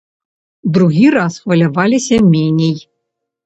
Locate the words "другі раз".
0.77-1.37